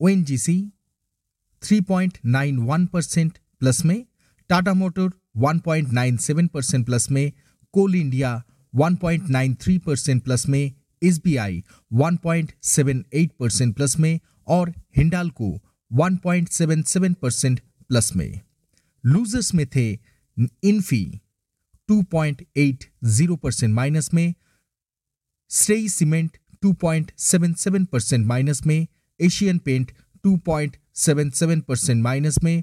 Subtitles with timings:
[0.00, 0.54] O N G C
[1.62, 4.04] three point nine one percent plus में,
[4.50, 7.32] Tata motor one point nine seven percent plus में,
[7.74, 8.30] coal India
[8.74, 13.74] one point nine three percent plus में S B I one point seven eight percent
[13.76, 14.18] plus में
[14.48, 15.50] और Hindalco
[15.90, 18.40] one point seven seven percent plus में।
[19.04, 19.90] Losers में थे
[20.64, 21.04] Infy
[21.88, 24.34] two point eight zero percent minus में
[25.50, 28.86] Shree cement 2.77 percent minus में
[29.20, 29.92] Asian paint
[30.24, 32.62] 2.77 percent minus में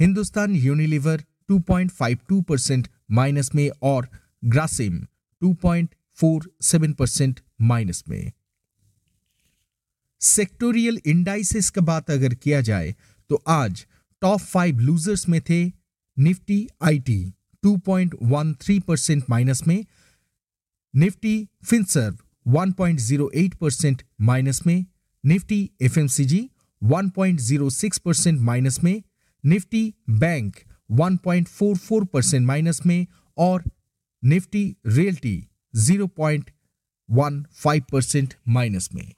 [0.00, 2.88] Hindustan Unilever 2.52 percent
[3.18, 4.08] minus में और
[4.44, 5.00] ग्रासिम
[5.42, 7.40] 2.47 परसेंट
[7.72, 8.32] माइनस में
[10.20, 12.94] सेक्टोरियल इंडाइसिस का बात अगर किया जाए
[13.30, 13.86] तो आज
[14.22, 15.64] टॉप फाइव लूजर्स में थे
[16.16, 17.22] निफ्टी आईटी
[17.62, 19.84] 2.13 परसेंट माइनस में
[20.94, 21.36] निफ्टी
[21.70, 22.16] फिनसर्व
[22.48, 24.84] 1.08 परसेंट माइनस में
[25.24, 26.48] निफ्टी एफएमसीजी
[26.82, 29.02] 1.06 परसेंट माइनस में
[29.44, 30.56] निफ्टी बैंक
[31.00, 33.06] 1.44 परसेंट माइनस में
[33.36, 33.64] और
[34.22, 35.36] निफ्टी रियल्टी
[35.74, 39.12] 0.15 परसेंट माइनस में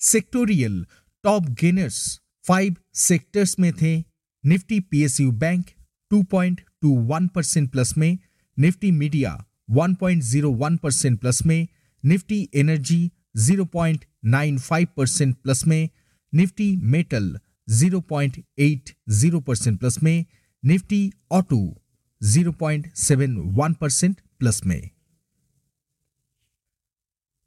[0.00, 0.84] sectorial
[1.24, 3.96] top gainers five sectors में थे
[4.44, 5.64] Nifty PSU bank
[6.10, 8.18] 2.21 percent plus में
[8.58, 9.44] निफ्टी मीडिया
[9.78, 11.66] 1.01 परसेंट प्लस में
[12.04, 15.88] निफ्टी एनर्जी 0.95 परसेंट प्लस में,
[16.34, 17.38] निफ्टी मेटल
[17.70, 20.24] 0.80 परसेंट प्लस में,
[20.64, 21.82] निफ्टी ऑटो
[22.22, 24.90] 0.71 परसेंट प्लस में।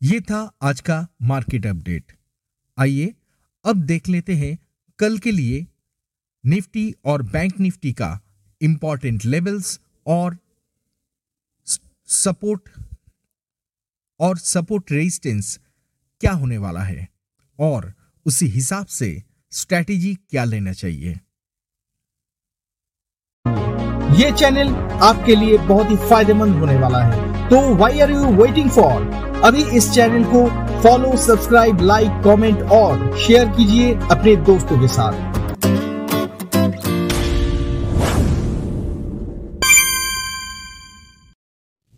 [0.02, 2.12] यह था आज का मार्केट अपडेट।
[2.78, 3.14] आइए
[3.66, 4.58] अब देख लेते हैं
[5.00, 5.66] कल के लिए
[6.46, 8.20] निफ्टी और बैंक निफ्टी का
[8.62, 10.38] इंपॉर्टेंट लेवल्स और
[12.08, 12.70] सपोर्ट
[14.24, 15.60] और सपोर्ट रेजिस्टेंस
[16.22, 17.08] क्या होने वाला है?
[17.60, 17.94] और
[18.26, 21.20] उसी हिसाब से स्ट्रैटेजी क्या लेना चाहिए?
[24.16, 24.74] ये चैनल
[25.04, 29.12] आपके लिए बहुत ही फ़ायदेमंद होने वाला है। तो why are you waiting for
[29.46, 30.46] अभी इस चैनल को
[30.84, 35.43] फॉलो सब्सक्राइब लाइक कमेंट और शेयर कीजिए अपने दोस्तों के साथ।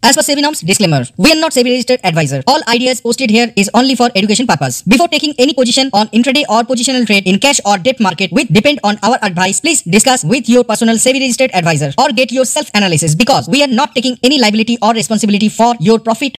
[0.06, 1.04] As per SEBI norms, disclaimer.
[1.18, 2.44] We are not SEBI registered advisor.
[2.46, 4.84] All ideas posted here is only for education purpose.
[4.84, 8.48] Before taking any position on intraday or positional trade in cash or debt market which
[8.50, 12.46] depend on our advice, please discuss with your personal SEBI registered advisor or get your
[12.46, 16.36] self analysis because we are not taking any liability or responsibility for your profit.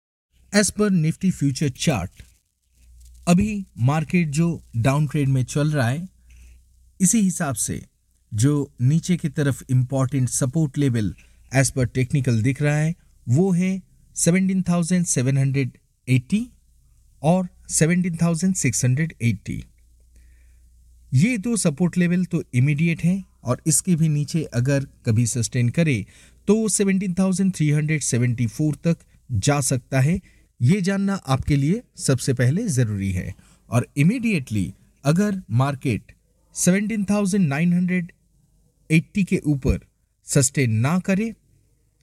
[0.52, 2.10] As per Nifty future chart,
[3.28, 4.46] अभी market जो
[4.82, 6.08] down trade में चल रहा है
[7.00, 7.80] इसी हिसाब से
[8.32, 8.52] जो
[8.82, 11.12] नीचे की तरफ़ इंपॉर्टेंट सपोर्ट लेवल
[11.52, 12.94] एज पर टेक्निकल दिख रहा है
[13.28, 13.82] वो है
[14.16, 16.46] 17,780
[17.22, 19.62] और 17,680
[21.14, 26.06] ये दो सपोर्ट लेवल तो इमीडिएट हैं और इसके भी नीचे अगर कभी सस्टेन करे
[26.48, 28.96] तो 17,374 तक
[29.32, 30.20] जा सकता है।
[30.62, 33.34] ये जानना आपके लिए सबसे पहले ज़रूरी है।
[33.70, 34.74] और इमीडिएटली
[35.04, 36.02] अगर मार्केट
[36.54, 39.80] 17,980 के ऊपर
[40.24, 41.34] सस्टेन ना करे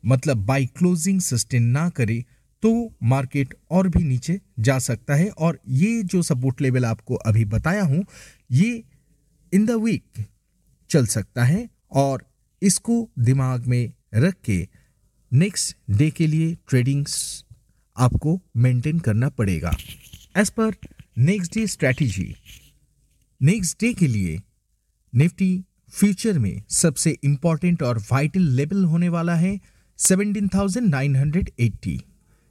[0.03, 2.23] मतलब बाई क्लोजिंग सस्टेन ना करे
[2.63, 2.71] तो
[3.03, 7.83] मार्केट और भी नीचे जा सकता है। और ये जो सपोर्ट लेवल आपको अभी बताया
[7.83, 8.03] हूँ,
[8.51, 8.83] ये
[9.53, 10.25] इन द वीक
[10.89, 12.25] चल सकता है और
[12.61, 14.67] इसको दिमाग में रख के
[15.31, 17.45] नेक्स्ट डे के लिए ट्रेडिंग्स
[17.97, 19.75] आपको मेंटेन करना पड़ेगा।
[20.37, 20.75] एज पर
[21.19, 22.33] next day strategy
[23.41, 24.39] next day के लिए
[25.13, 25.63] निफ्टी
[25.93, 29.59] फ्यूचर में सबसे इंपॉर्टेंट और वाइटल लेवल होने वाला है।
[30.03, 31.99] 17,980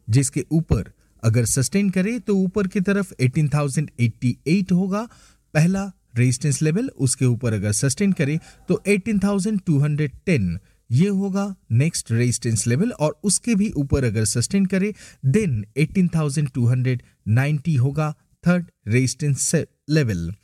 [0.08, 5.08] जिसके ऊपर अगर सस्टेन करे तो ऊपर की तरफ़ 18,088 होगा।
[5.54, 10.58] पहला रेजिस्टेंस लेवल उसके ऊपर अगर सस्टेन करे तो 18,210
[10.90, 14.94] ये होगा नेक्स्ट रेजिस्टेंस लेवल और उसके भी ऊपर अगर सस्टेन करे
[15.26, 18.14] देन 18,290 होगा
[18.44, 19.54] थर्ड रेजिस्टेंस
[19.90, 20.34] लेवल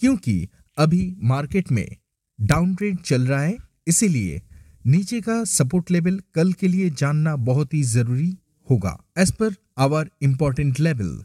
[0.00, 0.48] क्योंकि
[0.78, 1.96] अभी मार्केट में
[2.38, 4.42] डाउन ट्रेड चल रहा है इसीलिए
[4.84, 8.36] नीचे का सपोर्ट लेवल कल के लिए जानना बहुत ही ज़रूरी
[8.70, 11.24] होगा। As per our important level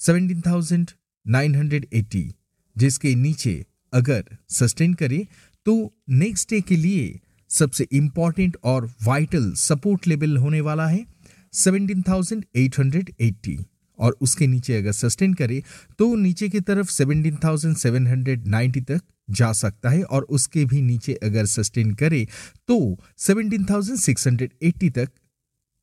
[0.00, 2.32] 17,980
[2.76, 5.26] जिसके नीचे अगर सस्टेन करे
[5.66, 11.06] तो नेक्स्ट डे के लिए सबसे इंपॉर्टेंट और वाइटल सपोर्ट लेवल होने वाला है
[11.54, 13.58] 17,880
[13.98, 15.62] और उसके नीचे अगर सस्टेन करे
[15.98, 21.94] तो नीचे की तरफ़ 17,790 तक जा सकता है और उसके भी नीचे अगर सस्टेन
[21.94, 22.28] करे
[22.68, 25.08] तो 17,680 तक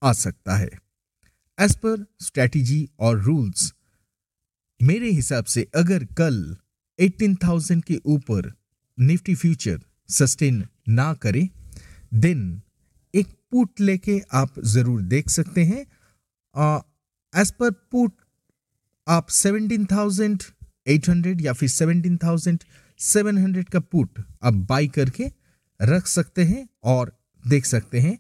[0.02, 0.70] आ सकता है।
[1.58, 3.74] एज पर स्ट्रैटेजी और रूल्स
[4.80, 6.58] मेरे हिसाब से अगर कल
[7.00, 8.54] 18,000 के ऊपर
[8.98, 11.50] निफ्टी फ्यूचर सस्टेन ना करे
[12.16, 12.62] देन
[13.14, 15.86] एक पुट लेके आप ज़रूर देख सकते हैं।
[17.34, 18.12] एज पर पुट
[19.08, 21.70] आप 17,800 या फिर
[23.00, 24.10] 17,700 का पुट
[24.44, 25.32] आप बाई करके
[25.82, 28.20] रख सकते हैं और देख सकते हैं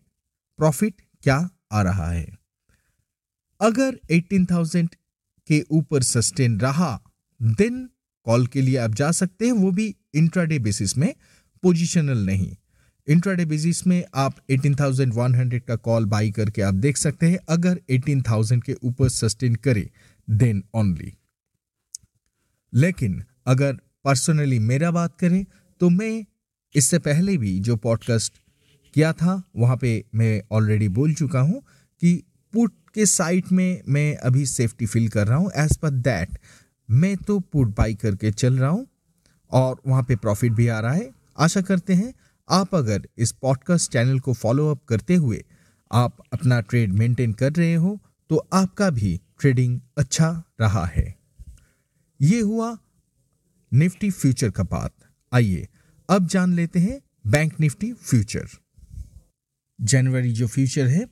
[0.58, 2.38] प्रॉफिट क्या आ रहा है।
[3.62, 4.96] अगर 18,000
[5.48, 7.04] के ऊपर सस्टेन रहा
[7.42, 7.90] देन
[8.24, 11.16] कॉल के लिए आप जा सकते हैं वो भी इंट्राडे बेसिस में
[11.64, 12.56] पोजिशनल नहीं।
[13.08, 18.64] इंट्राडे बेसिस में आप 18,100 का कॉल बाई करके आप देख सकते हैं अगर 18,000
[18.64, 19.92] के ऊपर सस्टेन करे
[20.30, 21.14] देन ओनली
[22.74, 25.46] लेकिन अगर पर्सनली मेरा बात करें
[25.82, 26.26] तो मैं
[26.76, 28.34] इससे पहले भी जो पॉडकास्ट
[28.94, 31.62] किया था, वहाँ पे मैं ऑलरेडी बोल चुका हूँ
[32.02, 32.16] कि
[32.54, 36.38] पुट के साइट में मैं अभी सेफ्टी फील कर रहा हूँ एज पर दैट
[36.90, 38.88] मैं तो पुट बाई करके चल रहा हूँ
[39.52, 41.10] और वहाँ पे प्रॉफिट भी आ रहा है।
[41.40, 42.14] आशा करते हैं,
[42.50, 45.44] आप अगर इस पॉडकास्ट चैनल को फॉलो अप करते हुए
[45.92, 48.00] आप अपना ट्रेड मेंटेन कर रहे हो
[48.30, 50.30] तो आपका भी ट्रेडिंग अच्छा
[50.62, 51.14] रहा है।
[52.20, 52.78] ये हुआ
[53.72, 54.94] निफ्टी फ्यूचर का बात
[55.32, 55.68] आइए,
[56.10, 58.48] अब जान लेते हैं बैंक निफ्टी फ्यूचर।
[59.80, 61.06] जनवरी जो फ्यूचर है,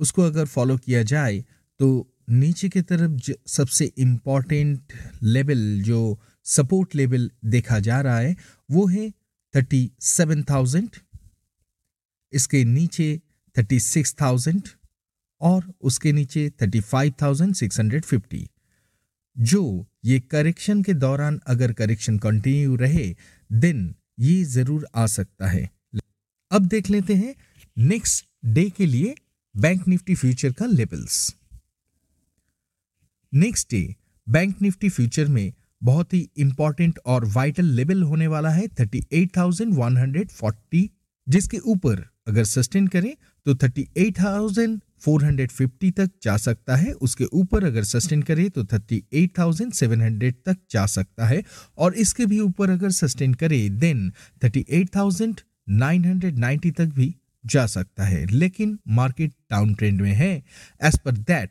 [0.00, 1.44] उसको अगर फॉलो किया जाए
[1.80, 4.92] तो नीचे की तरफ़ सबसे इंपॉर्टेंट
[5.24, 8.36] लेवल, जो सपोर्ट लेवल देखा जा रहा है,
[8.68, 9.10] वो है
[9.54, 10.88] थर्टी सेवन थाउज़ेंड,
[12.32, 13.20] इसके नीचे
[13.56, 14.68] थर्टी सिक्स थाउज़ेंड
[15.40, 18.46] और उसके नीचे thirty five thousand six hundred fifty,
[19.36, 23.14] जो ये करेक्शन के दौरान अगर करेक्शन कंटिन्यू रहे
[23.50, 25.70] देन ये ज़रूर आ सकता है।
[26.50, 27.34] अब देख लेते हैं
[27.76, 29.14] नेक्स्ट डे के लिए
[29.54, 31.34] बैंक निफ्टी फ्यूचर का levels
[33.32, 33.94] next day
[34.26, 35.52] bank Nifty future में
[35.82, 40.88] बहुत ही इंपॉर्टेंट और वाइटल लेवल होने वाला है 38,140
[41.26, 43.14] जिसके ऊपर अगर सस्टेन करें
[43.46, 43.54] तो
[45.06, 51.26] 38,450 तक जा सकता है। उसके ऊपर अगर सस्टेन करे तो 38,700 तक जा सकता
[51.26, 51.42] है।
[51.78, 54.12] और इसके भी ऊपर अगर सस्टेन करे देन
[54.44, 57.14] 38,990 तक भी
[57.46, 60.42] जा सकता है। लेकिन मार्केट डाउन ट्रेंड में है।
[60.84, 61.50] एज पर दैट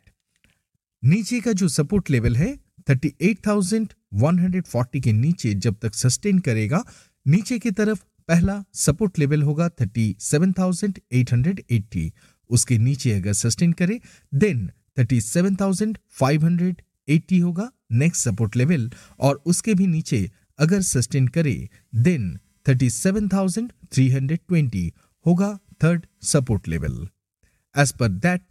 [1.03, 6.83] नीचे का जो सपोर्ट लेवल है 38,140 के नीचे जब तक सस्टेन करेगा
[7.27, 12.11] नीचे की तरफ़ पहला सपोर्ट लेवल होगा 37,880
[12.49, 13.99] उसके नीचे अगर सस्टेन करे
[14.33, 21.69] देन 37,580 होगा नेक्स्ट सपोर्ट लेवल और उसके भी नीचे अगर सस्टेन करे
[22.07, 22.39] देन
[22.69, 24.91] 37,320
[25.25, 27.07] होगा थर्ड सपोर्ट लेवल
[27.75, 28.41] एज पर दैट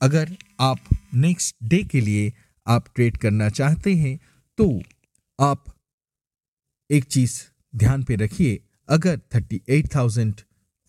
[0.00, 0.78] अगर आप
[1.14, 2.32] नेक्स्ट डे के लिए
[2.66, 4.20] आप ट्रेड करना चाहते हैं
[4.58, 4.82] तो
[5.38, 5.64] आप
[6.90, 7.42] एक चीज़
[7.74, 9.20] ध्यान पे रखिए अगर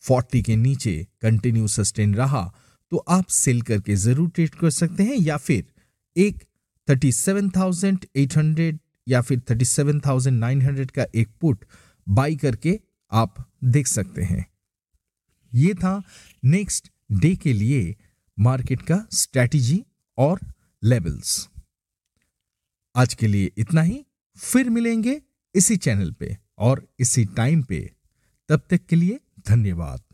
[0.10, 2.54] 38,040 के नीचे कंटिन्यू सस्टेन रहा
[2.92, 5.66] तो आप सेल करके ज़रूर ट्रेड कर सकते हैं या फिर
[6.18, 6.44] एक
[6.90, 11.66] 37,800 या फिर 37,900 का एक पुट
[12.10, 12.80] बाई करके
[13.12, 14.46] आप देख सकते हैं।
[15.54, 16.04] ये था
[16.46, 17.96] नेक्स्ट डे के लिए
[18.40, 19.86] मार्केट का स्ट्रैटेजी
[20.18, 20.40] और
[20.84, 21.50] लेवल्स
[22.96, 24.06] आज के लिए इतना ही
[24.38, 25.22] फिर मिलेंगे
[25.56, 27.92] इसी चैनल पे और इसी टाइम पे।
[28.50, 29.20] तब तक के लिए
[29.50, 30.13] धन्यवाद।